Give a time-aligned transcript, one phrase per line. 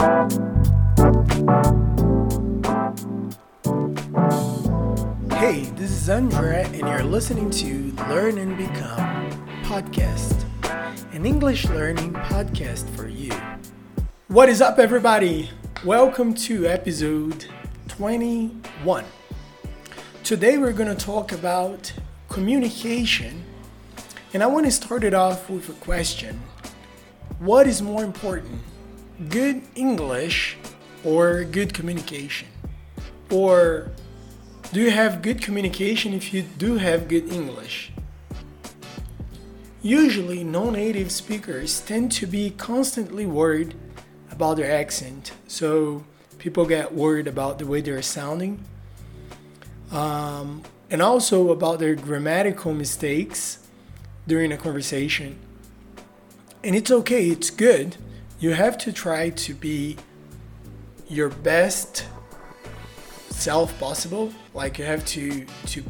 [0.00, 0.06] Hey,
[5.76, 9.30] this is Andrea, and you're listening to Learn and Become
[9.62, 10.46] podcast,
[11.12, 13.30] an English learning podcast for you.
[14.28, 15.50] What is up, everybody?
[15.84, 17.44] Welcome to episode
[17.88, 19.04] 21.
[20.24, 21.92] Today, we're going to talk about
[22.30, 23.44] communication,
[24.32, 26.40] and I want to start it off with a question
[27.38, 28.62] What is more important,
[29.28, 30.56] good English
[31.04, 32.48] or good communication?
[33.30, 33.90] Or
[34.72, 37.92] do you have good communication if you do have good English?
[39.82, 43.74] Usually, non native speakers tend to be constantly worried
[44.30, 46.04] about their accent, so
[46.38, 48.62] people get worried about the way they're sounding,
[49.90, 53.58] um, and also about their grammatical mistakes
[54.26, 55.38] during a conversation.
[56.62, 57.96] And it's okay, it's good.
[58.40, 59.98] You have to try to be
[61.08, 62.06] your best
[63.28, 64.32] self possible.
[64.54, 65.84] Like you have to to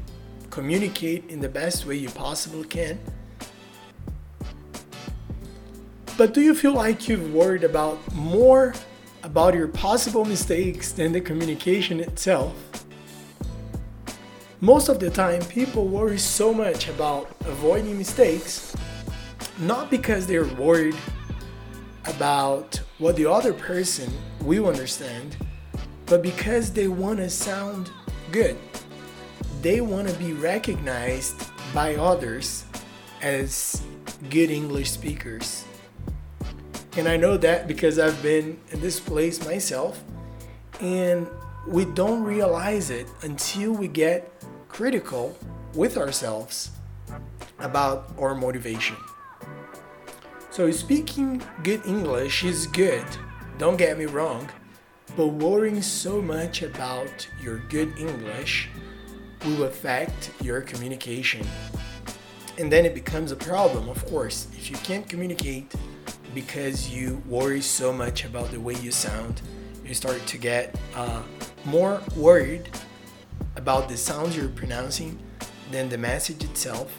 [0.50, 2.98] communicate in the best way you possibly can.
[6.18, 8.74] But do you feel like you've worried about more
[9.22, 12.52] about your possible mistakes than the communication itself?
[14.60, 18.74] Most of the time people worry so much about avoiding mistakes
[19.60, 20.96] not because they're worried
[22.14, 25.36] about what the other person will understand
[26.10, 27.88] but because they want to sound
[28.32, 28.58] good.
[29.62, 31.40] They want to be recognized
[31.72, 32.64] by others
[33.22, 33.80] as
[34.28, 35.64] good English speakers.
[36.96, 40.02] And I know that because I've been in this place myself,
[40.80, 41.28] and
[41.68, 44.32] we don't realize it until we get
[44.68, 45.38] critical
[45.74, 46.72] with ourselves
[47.60, 48.96] about our motivation.
[50.52, 53.04] So, speaking good English is good,
[53.56, 54.48] don't get me wrong,
[55.16, 58.68] but worrying so much about your good English
[59.44, 61.46] will affect your communication.
[62.58, 65.72] And then it becomes a problem, of course, if you can't communicate
[66.34, 69.42] because you worry so much about the way you sound.
[69.84, 71.22] You start to get uh,
[71.64, 72.68] more worried
[73.54, 75.16] about the sounds you're pronouncing
[75.70, 76.92] than the message itself,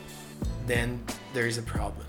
[0.68, 1.04] then
[1.34, 2.08] there's a problem.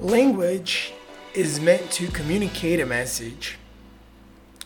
[0.00, 0.92] Language
[1.34, 3.58] is meant to communicate a message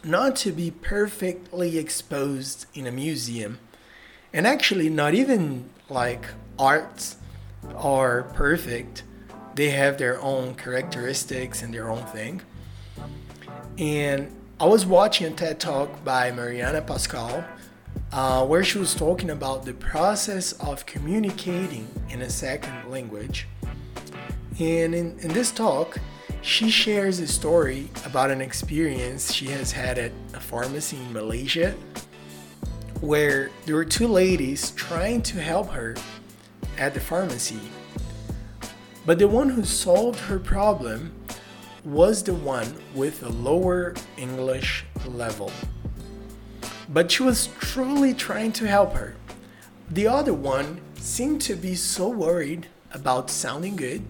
[0.03, 3.59] not to be perfectly exposed in a museum.
[4.33, 6.25] And actually not even like
[6.59, 7.17] arts
[7.77, 9.03] are perfect.
[9.55, 12.43] They have their own characteristics and their own thing.
[13.77, 17.45] And i was watching a ted talk by Marianna Pascal
[18.13, 23.47] uh, where she was talking about the process of communicating in a second language
[24.59, 25.99] and in, in this talk
[26.43, 31.75] she shares a story about an experience she has had at a pharmacy in Malaysia
[33.01, 35.95] where there were two ladies trying to help her
[36.79, 37.61] at the pharmacy.
[39.07, 41.13] But the one who solved her problem
[41.85, 45.53] was the one with a lower English level.
[46.89, 49.15] But she was truly trying to help her.
[49.91, 54.03] The other one seemed to be so worried about sounding good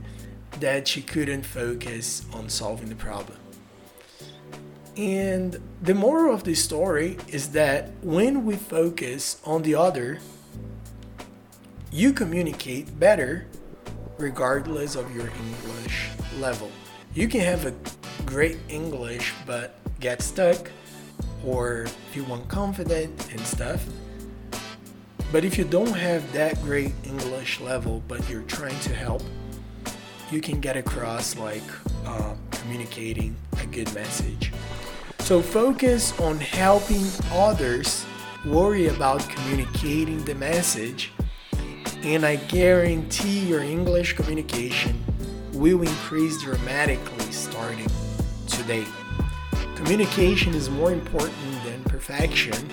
[0.61, 3.39] that she couldn't focus on solving the problem.
[4.97, 10.19] And the moral of the story is that when we focus on the other,
[11.93, 13.47] you communicate better
[14.19, 16.71] regardless of your English level.
[17.15, 17.75] You can have a
[18.27, 20.71] great English but get stuck
[21.45, 23.85] or feel unconfident and stuff.
[25.31, 29.23] But if you don't have that great English level but you're trying to help,
[30.31, 31.63] you can get across like
[32.07, 34.53] uh, communicating a good message.
[35.21, 38.05] So focus on helping others
[38.47, 41.13] worry about communicating the message,
[42.03, 45.03] and I guarantee your English communication
[45.53, 47.89] will increase dramatically starting
[48.47, 48.85] today.
[49.77, 52.71] Communication is more important than perfection.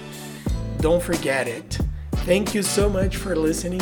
[0.80, 1.78] Don't forget it.
[2.26, 3.82] Thank you so much for listening.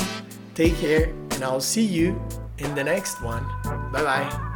[0.55, 2.19] Take care, and I'll see you
[2.57, 3.43] in the next one.
[3.91, 4.49] Bye bye.